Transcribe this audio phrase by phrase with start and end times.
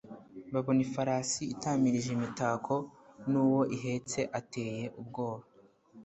[0.53, 2.73] babona ifarasi itamirije imitako,
[3.29, 5.45] n'uwo ihetse ateye ubwoba